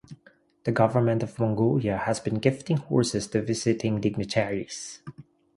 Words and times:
The 0.63 0.71
government 0.71 1.21
of 1.21 1.37
Mongolia 1.37 1.95
has 1.95 2.19
been 2.19 2.39
gifting 2.39 2.77
horses 2.77 3.27
to 3.27 3.41
visiting 3.43 4.01
dignitaries. 4.01 5.03